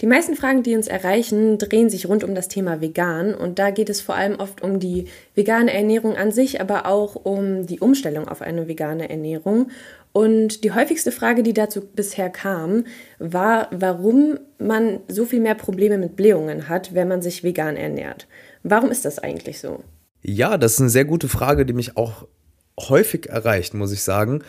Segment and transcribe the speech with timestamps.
[0.00, 3.70] Die meisten Fragen, die uns erreichen, drehen sich rund um das Thema vegan und da
[3.70, 7.80] geht es vor allem oft um die vegane Ernährung an sich, aber auch um die
[7.80, 9.70] Umstellung auf eine vegane Ernährung.
[10.12, 12.84] Und die häufigste Frage, die dazu bisher kam,
[13.18, 18.28] war, warum man so viel mehr Probleme mit Blähungen hat, wenn man sich vegan ernährt.
[18.62, 19.82] Warum ist das eigentlich so?
[20.22, 22.26] Ja, das ist eine sehr gute Frage, die mich auch
[22.78, 24.42] häufig erreicht, muss ich sagen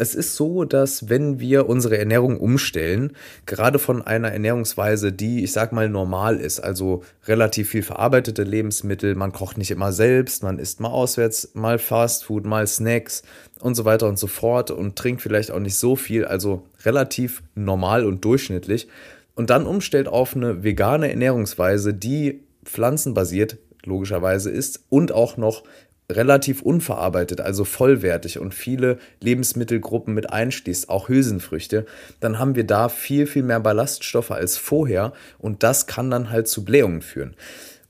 [0.00, 3.12] es ist so, dass wenn wir unsere Ernährung umstellen,
[3.46, 9.16] gerade von einer Ernährungsweise, die, ich sag mal, normal ist, also relativ viel verarbeitete Lebensmittel,
[9.16, 13.24] man kocht nicht immer selbst, man isst mal auswärts, mal Fastfood, mal Snacks
[13.60, 17.42] und so weiter und so fort und trinkt vielleicht auch nicht so viel, also relativ
[17.56, 18.86] normal und durchschnittlich.
[19.34, 25.64] Und dann umstellt auf eine vegane Ernährungsweise, die pflanzenbasiert logischerweise ist und auch noch
[26.10, 31.84] relativ unverarbeitet, also vollwertig und viele Lebensmittelgruppen mit einschließt, auch Hülsenfrüchte,
[32.20, 36.48] dann haben wir da viel, viel mehr Ballaststoffe als vorher und das kann dann halt
[36.48, 37.34] zu Blähungen führen.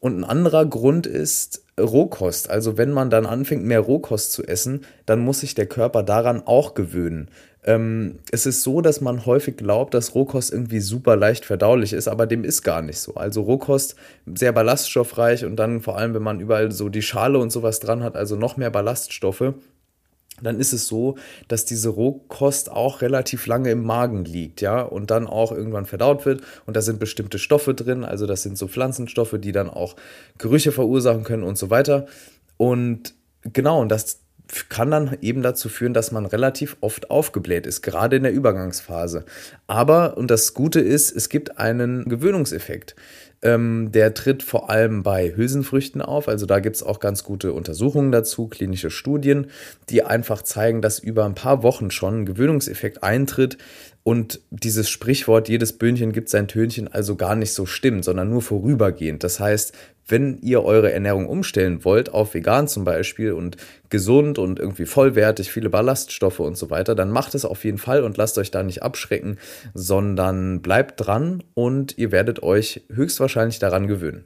[0.01, 2.51] Und ein anderer Grund ist Rohkost.
[2.51, 6.43] Also wenn man dann anfängt, mehr Rohkost zu essen, dann muss sich der Körper daran
[6.45, 7.31] auch gewöhnen.
[7.69, 12.09] Ähm, es ist so, dass man häufig glaubt, dass Rohkost irgendwie super leicht verdaulich ist,
[12.09, 13.13] aber dem ist gar nicht so.
[13.17, 17.51] Also Rohkost sehr ballaststoffreich und dann vor allem, wenn man überall so die Schale und
[17.51, 19.53] sowas dran hat, also noch mehr Ballaststoffe
[20.41, 21.17] dann ist es so,
[21.49, 26.27] dass diese Rohkost auch relativ lange im Magen liegt, ja, und dann auch irgendwann verdaut
[26.27, 26.43] wird.
[26.65, 29.97] Und da sind bestimmte Stoffe drin, also das sind so Pflanzenstoffe, die dann auch
[30.39, 32.07] Gerüche verursachen können und so weiter.
[32.57, 34.21] Und genau, und das
[34.69, 39.25] kann dann eben dazu führen, dass man relativ oft aufgebläht ist, gerade in der Übergangsphase.
[39.67, 42.97] Aber, und das Gute ist, es gibt einen Gewöhnungseffekt.
[43.41, 46.27] Ähm, der tritt vor allem bei Hülsenfrüchten auf.
[46.27, 49.47] Also da gibt es auch ganz gute Untersuchungen dazu, klinische Studien,
[49.91, 53.57] die einfach zeigen, dass über ein paar Wochen schon ein Gewöhnungseffekt eintritt
[54.09, 58.41] und dieses Sprichwort, jedes Böhnchen gibt sein Tönchen, also gar nicht so stimmt, sondern nur
[58.41, 59.23] vorübergehend.
[59.23, 59.75] Das heißt,
[60.07, 63.59] wenn ihr eure Ernährung umstellen wollt, auf vegan zum Beispiel und
[63.91, 68.03] gesund und irgendwie vollwertig, viele Ballaststoffe und so weiter, dann macht es auf jeden Fall
[68.03, 69.37] und lasst euch da nicht abschrecken,
[69.75, 73.28] sondern bleibt dran und ihr werdet euch höchstwahrscheinlich
[73.59, 74.25] daran gewöhnen.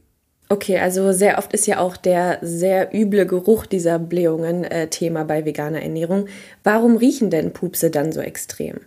[0.49, 5.25] Okay, also sehr oft ist ja auch der sehr üble Geruch dieser Blähungen äh, Thema
[5.25, 6.27] bei veganer Ernährung.
[6.63, 8.81] Warum riechen denn Pupse dann so extrem?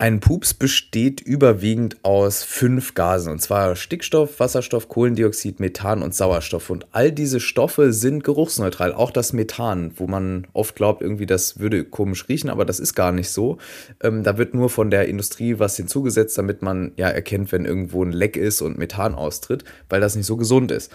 [0.00, 6.70] Ein Pups besteht überwiegend aus fünf Gasen, und zwar Stickstoff, Wasserstoff, Kohlendioxid, Methan und Sauerstoff.
[6.70, 11.58] Und all diese Stoffe sind geruchsneutral, auch das Methan, wo man oft glaubt, irgendwie das
[11.58, 13.58] würde komisch riechen, aber das ist gar nicht so.
[14.00, 18.04] Ähm, da wird nur von der Industrie was hinzugesetzt, damit man ja erkennt, wenn irgendwo
[18.04, 20.92] ein Leck ist und Methan austritt, weil das nicht so gesund ist.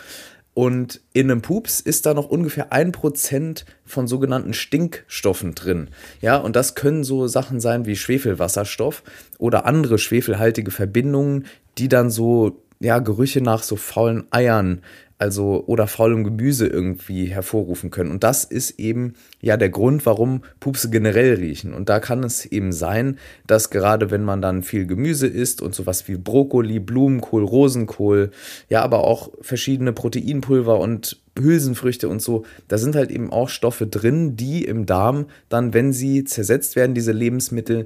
[0.54, 5.90] Und in einem Pups ist da noch ungefähr ein Prozent von sogenannten Stinkstoffen drin.
[6.22, 9.04] Ja, und das können so Sachen sein wie Schwefelwasserstoff
[9.40, 11.48] oder andere schwefelhaltige Verbindungen,
[11.80, 14.82] die dann so ja, Gerüche nach so faulen Eiern
[15.24, 18.12] also oder faulem Gemüse irgendwie hervorrufen können.
[18.12, 21.74] Und das ist eben ja der Grund, warum Pupse generell riechen.
[21.74, 23.18] Und da kann es eben sein,
[23.48, 28.32] dass gerade wenn man dann viel Gemüse isst und sowas wie Brokkoli, Blumenkohl, Rosenkohl,
[28.68, 33.88] ja, aber auch verschiedene Proteinpulver und Hülsenfrüchte und so, da sind halt eben auch Stoffe
[33.88, 37.86] drin, die im Darm dann, wenn sie zersetzt werden, diese Lebensmittel,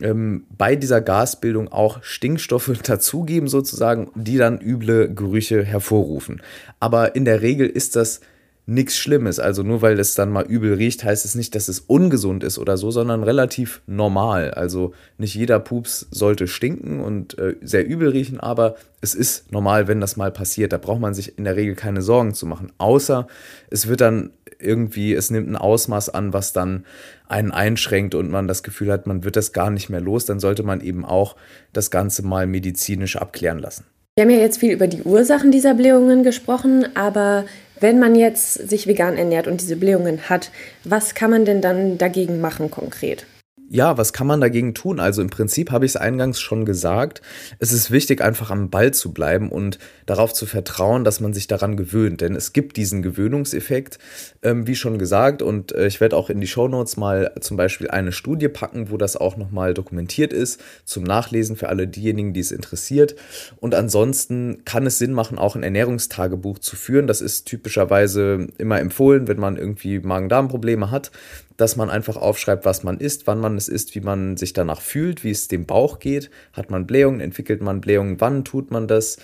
[0.00, 6.42] ähm, bei dieser Gasbildung auch Stinkstoffe dazugeben, sozusagen, die dann üble Gerüche hervorrufen.
[6.80, 8.20] Aber in der Regel ist das
[8.66, 9.38] nichts Schlimmes.
[9.38, 12.58] Also nur weil es dann mal übel riecht, heißt es nicht, dass es ungesund ist
[12.58, 14.50] oder so, sondern relativ normal.
[14.50, 19.86] Also nicht jeder Pups sollte stinken und äh, sehr übel riechen, aber es ist normal,
[19.86, 20.72] wenn das mal passiert.
[20.72, 22.72] Da braucht man sich in der Regel keine Sorgen zu machen.
[22.78, 23.28] Außer
[23.70, 26.84] es wird dann irgendwie, es nimmt ein Ausmaß an, was dann
[27.28, 30.40] einen einschränkt und man das Gefühl hat, man wird das gar nicht mehr los, dann
[30.40, 31.36] sollte man eben auch
[31.72, 33.84] das Ganze mal medizinisch abklären lassen.
[34.16, 37.44] Wir haben ja jetzt viel über die Ursachen dieser Blähungen gesprochen, aber
[37.80, 40.50] wenn man jetzt sich vegan ernährt und diese Blähungen hat,
[40.84, 43.26] was kann man denn dann dagegen machen konkret?
[43.68, 45.00] Ja, was kann man dagegen tun?
[45.00, 47.20] Also im Prinzip habe ich es eingangs schon gesagt.
[47.58, 51.48] Es ist wichtig, einfach am Ball zu bleiben und darauf zu vertrauen, dass man sich
[51.48, 52.20] daran gewöhnt.
[52.20, 53.98] Denn es gibt diesen Gewöhnungseffekt,
[54.42, 55.42] ähm, wie schon gesagt.
[55.42, 58.96] Und äh, ich werde auch in die Shownotes mal zum Beispiel eine Studie packen, wo
[58.96, 63.16] das auch nochmal dokumentiert ist, zum Nachlesen für alle diejenigen, die es interessiert.
[63.56, 67.08] Und ansonsten kann es Sinn machen, auch ein Ernährungstagebuch zu führen.
[67.08, 71.10] Das ist typischerweise immer empfohlen, wenn man irgendwie Magen-Darm-Probleme hat
[71.56, 74.80] dass man einfach aufschreibt, was man isst, wann man es isst, wie man sich danach
[74.80, 76.30] fühlt, wie es dem Bauch geht.
[76.52, 79.18] Hat man Blähungen, entwickelt man Blähungen, wann tut man das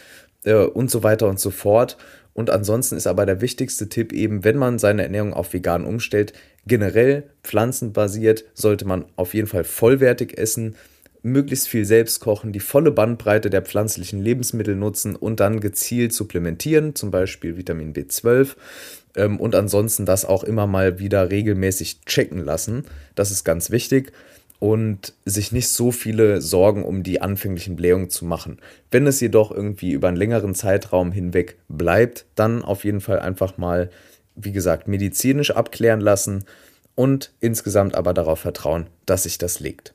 [0.44, 1.96] äh, und so weiter und so fort.
[2.34, 6.32] Und ansonsten ist aber der wichtigste Tipp eben, wenn man seine Ernährung auf vegan umstellt,
[6.66, 10.76] generell pflanzenbasiert, sollte man auf jeden Fall vollwertig essen,
[11.22, 16.94] möglichst viel selbst kochen, die volle Bandbreite der pflanzlichen Lebensmittel nutzen und dann gezielt supplementieren,
[16.94, 18.56] zum Beispiel Vitamin B12
[19.16, 22.84] ähm, und ansonsten das auch immer mal wieder regelmäßig checken lassen.
[23.14, 24.12] Das ist ganz wichtig
[24.58, 28.58] und sich nicht so viele Sorgen um die anfänglichen Blähungen zu machen.
[28.90, 33.58] Wenn es jedoch irgendwie über einen längeren Zeitraum hinweg bleibt, dann auf jeden Fall einfach
[33.58, 33.90] mal,
[34.36, 36.44] wie gesagt, medizinisch abklären lassen
[36.94, 39.94] und insgesamt aber darauf vertrauen, dass sich das legt.